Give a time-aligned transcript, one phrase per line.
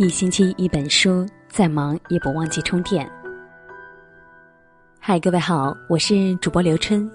[0.00, 3.06] 一星期一本书，再忙也不忘记充电。
[4.98, 7.06] 嗨，各位好，我是主播刘春。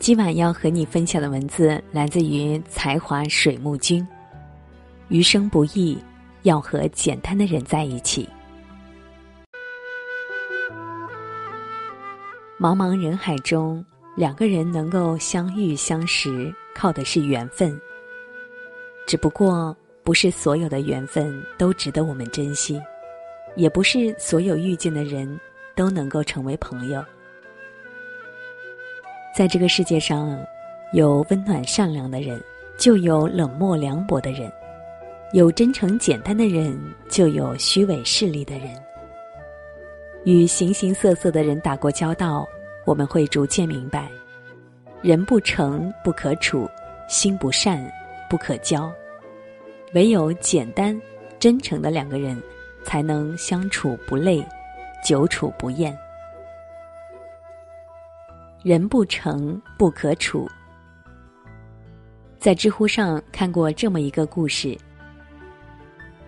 [0.00, 4.04] 今晚要和你分享的文字来自于才华水木君。
[5.06, 5.96] 余生不易，
[6.42, 8.28] 要和简单的人在一起。
[12.58, 13.84] 茫茫人海中，
[14.16, 17.80] 两个人能够相遇相识，靠的是缘分。
[19.06, 19.76] 只不过。
[20.06, 22.80] 不是所有的缘分都值得我们珍惜，
[23.56, 25.28] 也不是所有遇见的人
[25.74, 27.04] 都能够成为朋友。
[29.36, 30.38] 在这个世界上，
[30.92, 32.40] 有温暖善良的人，
[32.78, 34.48] 就有冷漠凉薄的人；
[35.32, 36.78] 有真诚简单的人，
[37.08, 38.68] 就有虚伪势利的人。
[40.22, 42.46] 与形形色色的人打过交道，
[42.84, 44.08] 我们会逐渐明白：
[45.02, 46.70] 人不诚不可处，
[47.08, 47.84] 心不善
[48.30, 48.88] 不可交。
[49.94, 51.00] 唯有简单、
[51.38, 52.40] 真诚的两个人，
[52.84, 54.44] 才能相处不累，
[55.02, 55.96] 久处不厌。
[58.62, 60.48] 人不成不可处。
[62.38, 64.76] 在知乎上看过这么一个故事：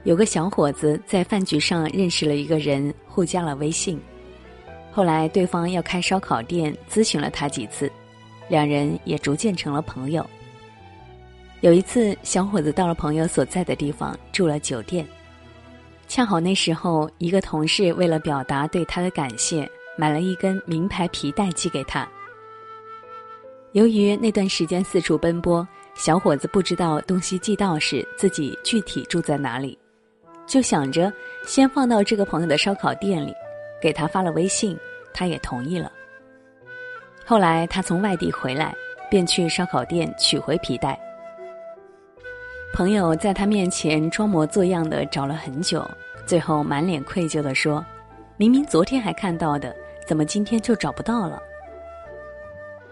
[0.05, 4.01] 有个小伙子在饭局上认识了一个人，互加了微信。
[4.91, 7.91] 后来对方要开烧烤店，咨询了他几次，
[8.49, 10.25] 两人也逐渐成了朋友。
[11.61, 15.05] 有一次，小伙子到了朋友所在的地方住了酒店，
[16.07, 22.09] 恰好那时候，一个同事为了表达对他的感谢，买了一根名牌皮带寄给他。
[23.73, 29.77] 由于那段时间四处奔波，小伙子不知道东西寄到时自己具体住在哪里，
[30.47, 31.13] 就想着
[31.45, 33.35] 先放到这个朋友的烧烤店里，
[33.83, 34.79] 给他发了微信，
[35.13, 35.91] 他也同意了。
[37.27, 38.73] 后来他从外地回来，
[39.11, 40.97] 便去烧烤店取回皮带。
[42.73, 45.89] 朋友在他面前装模作样的找了很久，
[46.27, 47.85] 最后满脸愧疚的说
[48.37, 49.75] ：“明明昨天还看到的，
[50.07, 51.43] 怎么今天就找不到了？”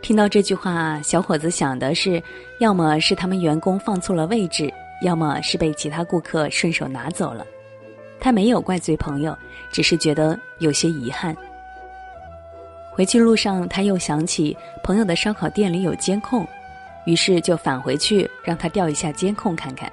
[0.03, 2.21] 听到这句话，小伙子想的是，
[2.59, 7.47] 要么是他们员工放错了位置，要么是被其他顾客顺手拿走了。
[8.19, 9.37] 他没有怪罪朋友，
[9.71, 11.37] 只是觉得有些遗憾。
[12.91, 16.47] 回去路上，他又想起朋友的烧烤店里有监控。
[17.06, 19.91] 于是就返回去让他调一下监控看看。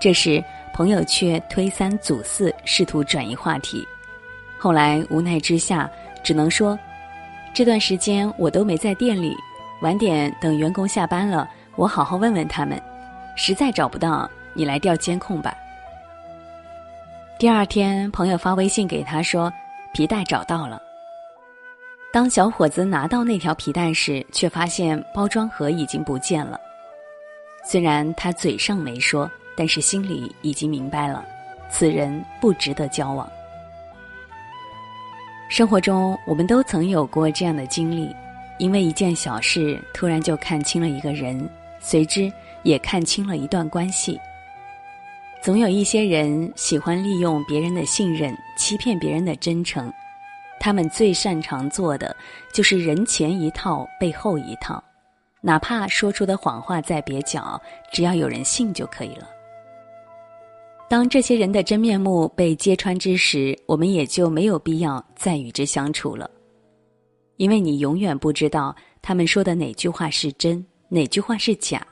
[0.00, 0.42] 这时
[0.72, 3.86] 朋友却推三阻四，试图转移话题。
[4.58, 5.90] 后来无奈之下，
[6.22, 6.78] 只能说
[7.52, 9.34] ：“这段时间我都没在店里，
[9.82, 12.80] 晚点等员工下班了，我好好问问他们。
[13.36, 15.54] 实在找不到，你来调监控吧。”
[17.38, 19.52] 第二天，朋友发微信给他说
[19.92, 20.80] ：“皮带找到了。”
[22.14, 26.60] 当小伙子拿到那条皮带时，却发现包装盒已经不见了。
[27.68, 31.24] 虽然他嘴上没说，但是心里已经明白了，
[31.68, 33.28] 此人不值得交往。
[35.48, 38.14] 生活中，我们都曾有过这样的经历：
[38.58, 42.32] 因为一件小事，突然就看清了一个人，随之
[42.62, 44.20] 也看清了一段关系。
[45.42, 49.92] 总有一些人喜欢利用别人的信任，欺骗别人的真诚。
[50.58, 52.16] 他们最擅长做的
[52.52, 54.82] 就是人前一套，背后一套，
[55.40, 57.60] 哪怕说出的谎话再蹩脚，
[57.92, 59.28] 只要有人信就可以了。
[60.88, 66.30] 当这些人的真面目被揭穿之时，我们也就没有必要再与之相处了，
[67.36, 71.84] 因为你永远不知道他们说的哪句话是真，哪句话是假，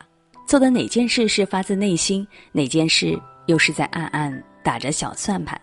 [0.47, 5.61] 做的哪件事是发自内心，哪件事又是在暗暗打着小算盘。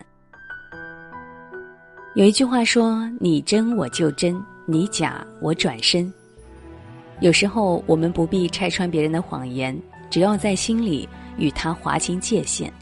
[2.14, 6.12] 有一句话说：“你真我就真，你假我转身。”
[7.20, 9.78] 有时候我们不必拆穿别人的谎言，
[10.10, 12.72] 只要在心里与他划清界限。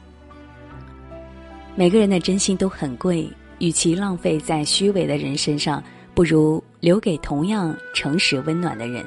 [1.74, 3.28] 每个人的真心都很贵，
[3.58, 5.82] 与其浪费在虚伪的人身上，
[6.14, 9.04] 不如留给同样诚实温暖的人，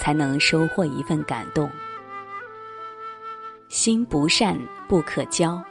[0.00, 1.70] 才能收获一份感动。
[3.68, 4.58] 心不善
[4.88, 5.62] 不可交。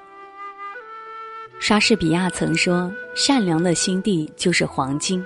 [1.59, 5.23] 莎士比亚曾说：“善良的心地就是黄金。”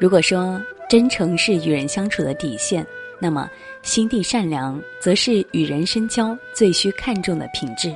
[0.00, 2.84] 如果说真诚是与人相处的底线，
[3.20, 3.48] 那么
[3.82, 7.94] 心地善良则是与人深交最需看重的品质。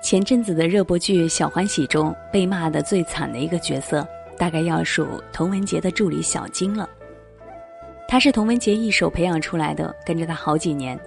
[0.00, 4.06] 前阵子的热播剧《小欢喜》中被骂的最惨的一个角色，
[4.38, 6.88] 大概要数童文洁的助理小金了。
[8.08, 10.98] 她是童文洁一手培养出来的，跟着她好几年，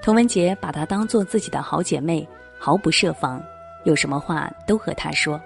[0.00, 2.26] 童文洁把她当做自己的好姐妹，
[2.58, 3.44] 毫不设防。
[3.86, 5.40] 有什么话都和他说。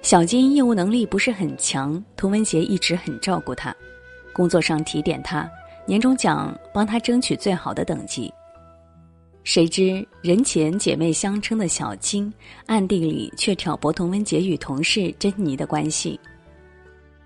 [0.00, 3.74] 小金业务能力不是很强，童文杰一直很照顾他，
[4.32, 5.50] 工作上提点他，
[5.84, 8.32] 年终奖帮他争取最好的等级。
[9.42, 12.32] 谁知人前姐妹相称的小金，
[12.66, 16.18] 暗地里却挑拨童文杰与同事珍妮的关系。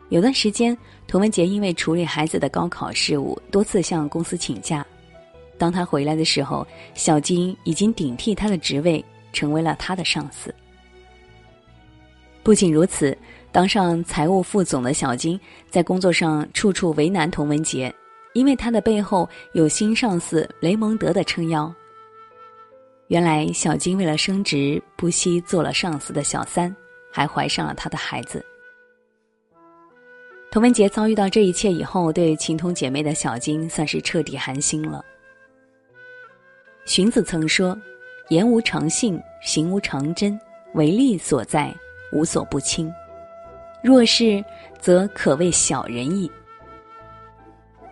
[0.08, 0.76] 有段时间，
[1.06, 4.84] 童文杰因为处理孩子的高考事务，多次向公司请假。
[5.58, 10.54] 当他回来的时候，小金已经顶替他的职位，成为了他的上司。
[12.42, 13.16] 不仅如此，
[13.52, 15.38] 当上财务副总的小金，
[15.70, 17.94] 在工作上处处为难童文杰，
[18.32, 21.72] 因为他的背后有新上司雷蒙德的撑腰。
[23.08, 26.74] 原来，小金为了升职，不惜做了上司的小三，
[27.12, 28.44] 还怀上了他的孩子。
[30.50, 35.04] 童文杰遭遇到这一切以后，对情同姐妹的小金算是彻底寒心了。
[36.84, 37.78] 荀子曾说
[38.28, 40.38] ：“言无常性，行无常真，
[40.74, 41.74] 为利所在，
[42.12, 42.92] 无所不侵。
[43.82, 44.44] 若是，
[44.80, 46.30] 则可谓小人矣。”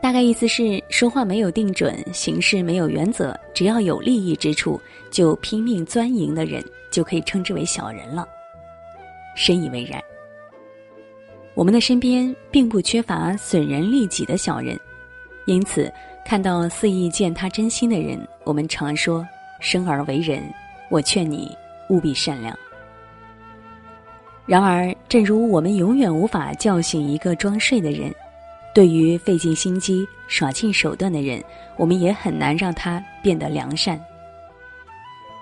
[0.00, 4.80] 大概意思是，说话没有定准，行事没有原则，只要有利益之处
[5.10, 8.26] 就拼命钻营的人，就可以称之为小人了。
[9.36, 10.00] 深以为然。
[11.52, 14.78] 我们的身边并不缺乏损人利己的小人，
[15.44, 15.92] 因此
[16.24, 19.26] 看到肆意践踏真心的人，我们常说
[19.60, 20.42] ：“生而为人，
[20.88, 21.56] 我劝你
[21.88, 22.58] 务必善良。”
[24.46, 28.12] 然而，正如我们永远无法叫醒一个装睡的人，
[28.74, 31.40] 对于费尽心机、耍尽手段的人，
[31.76, 34.00] 我们也很难让他变得良善。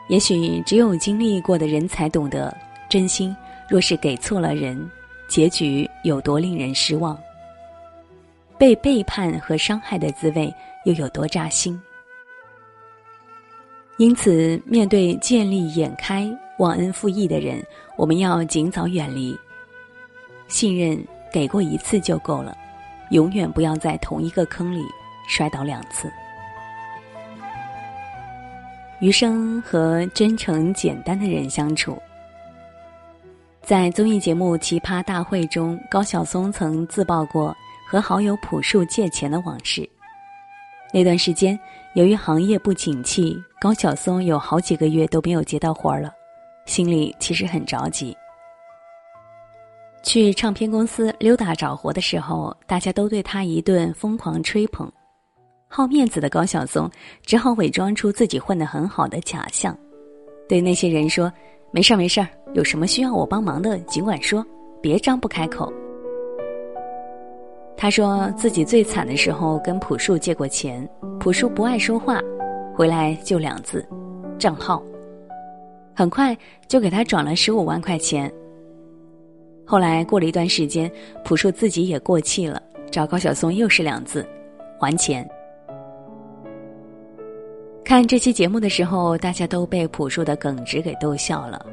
[0.09, 2.55] 也许只有经历过的人才懂得，
[2.89, 3.35] 真心
[3.67, 4.79] 若是给错了人。
[5.27, 7.19] 结局有多令人失望？
[8.57, 10.53] 被背叛和伤害的滋味
[10.85, 11.79] 又有多扎心？
[13.99, 17.61] 因此，面对见利眼开、忘恩负义的人，
[17.97, 19.37] 我们要尽早远离。
[20.47, 20.97] 信任
[21.33, 22.57] 给过一次就够了，
[23.11, 24.85] 永远不要在同一个坑里
[25.27, 26.09] 摔倒两次。
[29.01, 32.01] 余生和真诚简单的人相处。
[33.63, 37.55] 在综艺节目《奇葩大会》中，高晓松曾自曝过
[37.85, 39.89] 和好友朴树借钱的往事。
[40.93, 41.59] 那段时间，
[41.95, 46.13] 由于行业不景气，高晓松有好几个月都没有接到活儿了，
[46.65, 48.17] 心里其实很着急。
[50.03, 54.91] 去唱片公司溜达找活的时候，大家都对他一顿疯狂吹捧。
[55.69, 56.91] 好面子的高晓松
[57.23, 59.77] 只好伪装出自己混得很好的假象，
[60.49, 61.31] 对那些人说。
[61.71, 64.43] 没事儿，没事儿，有什么需要我帮忙的，尽管说，
[64.81, 65.71] 别张不开口。
[67.81, 70.87] 他说自己最惨的时候跟朴树借过钱，
[71.21, 72.21] 朴树不爱说话，
[72.75, 73.87] 回来就两字：
[74.37, 74.83] 账号。
[75.95, 76.37] 很快
[76.67, 78.31] 就给他转了十五万块钱。
[79.65, 80.91] 后来过了一段时间，
[81.25, 82.61] 朴树自己也过气了，
[82.91, 84.27] 找高晓松又是两字：
[84.81, 85.25] 还钱。
[87.85, 91.65] 看这期节目的时候，大家都被朴树的耿直给逗笑了。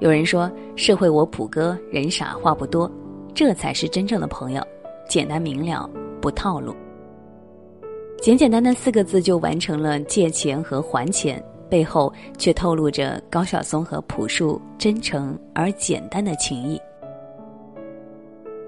[0.00, 2.90] 有人说：“社会我朴哥人傻话不多，
[3.34, 4.62] 这才是真正的朋友，
[5.08, 5.88] 简单明了，
[6.20, 6.76] 不套路。”
[8.20, 16.80] 简简单单四个字就完成了借钱和还钱，背后却透露着高晓松和朴树真诚而简单的情谊。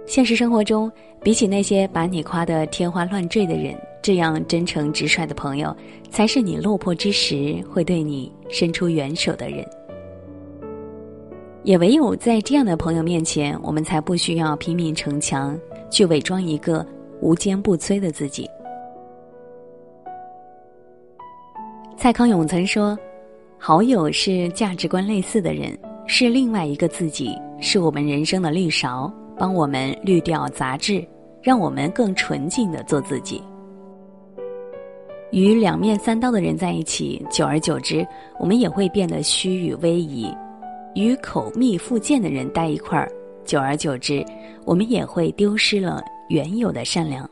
[0.07, 0.91] 现实生活中，
[1.23, 3.77] 比起那些把你夸得天花乱坠的人。
[4.03, 5.77] 这样真诚直率的朋友，
[6.11, 9.63] 才是你落魄之时会对你伸出援手的人。
[11.65, 15.55] 也唯有在这样的朋友面前，我们才不需要拼命逞强，
[15.91, 16.87] 去伪装一个
[17.21, 18.49] 无坚不摧的自己。
[21.97, 22.99] 蔡康永曾说
[23.59, 31.07] ：“好友是价值观类似的人，是另外一个自己，是我们人生的绿勺，帮我们滤掉杂质，
[31.43, 33.43] 让我们更纯净的做自己。”
[35.31, 38.05] 与两面三刀的人在一起，久而久之，
[38.39, 40.35] 我们也会变得虚与威仪；
[40.95, 43.13] 与口蜜腹剑的人待一块儿，
[43.51, 44.25] 久而久之，
[44.65, 47.29] 我们也会丢失了原有的善良。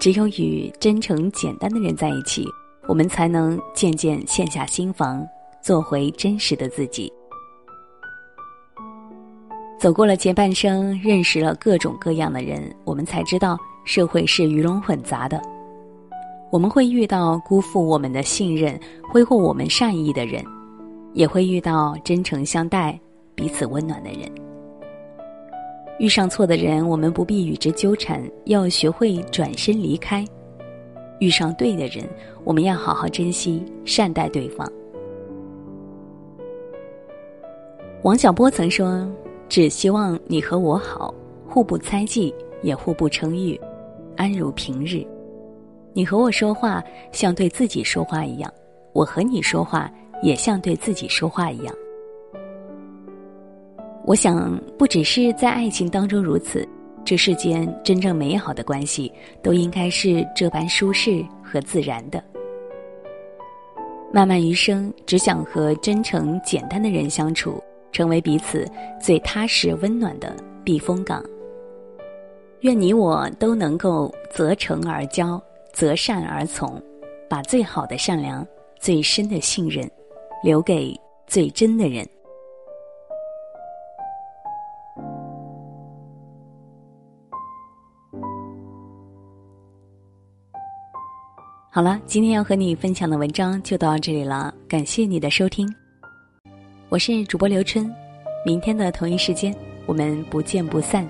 [0.00, 2.46] 只有与真诚简单的人在一起，
[2.88, 5.22] 我们才能渐渐卸下心防，
[5.60, 7.12] 做回真实的自己。
[9.78, 13.54] 走过了前半生，认识了各种各样的人，我们才知道
[13.84, 15.38] 社会是鱼龙混杂的。
[16.50, 18.80] 我们会遇到辜负我们的信任、
[19.12, 20.42] 挥霍我们善意的人，
[21.12, 22.98] 也会遇到真诚相待、
[23.34, 24.47] 彼此温暖的人。
[25.98, 30.24] 遇上错的人，我们不必与之纠缠，要学会转身离开；
[31.18, 32.08] 遇上对的人，
[32.44, 34.70] 我们要好好珍惜、善待对方。
[38.02, 39.04] 王小波曾说
[39.50, 41.12] ：“只希望你和我好，
[41.48, 43.60] 互不猜忌，也互不称誉，
[44.16, 45.04] 安如平日。”
[45.92, 48.52] 你和我说话像对自己说话一样，
[48.92, 49.90] 我和你说话
[50.22, 51.74] 也像对自己说话一样。
[54.08, 56.66] 我想，不只是在爱情当中如此，
[57.04, 59.12] 这世间真正美好的关系
[59.42, 62.24] 都应该是这般舒适和自然的。
[64.10, 67.62] 漫漫余生，只想和真诚简单的人相处，
[67.92, 68.66] 成为彼此
[68.98, 70.34] 最踏实温暖的
[70.64, 71.22] 避风港。
[72.60, 75.38] 愿你我都能够择诚而交，
[75.74, 76.82] 择善而从，
[77.28, 78.46] 把最好的善良、
[78.80, 79.86] 最深的信任，
[80.42, 82.08] 留给最真的人。
[91.70, 95.72] 好了，今天要和你分享的文章就到这里了，感谢你的收听。
[96.88, 97.94] 我是主播刘春，
[98.44, 101.06] 明天的同一时间我们不见不散。